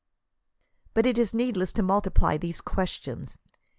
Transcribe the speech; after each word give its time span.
But 0.95 1.05
it 1.05 1.19
is 1.19 1.31
needless 1.35 1.71
to 1.73 1.83
multiply 1.83 2.35
these 2.35 2.59
questions. 2.59 3.37